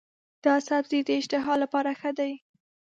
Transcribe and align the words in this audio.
دا 0.45 0.55
سبزی 0.67 0.99
د 1.05 1.09
اشتها 1.19 1.53
لپاره 1.63 1.91
ښه 1.99 2.11
دی. 2.19 2.33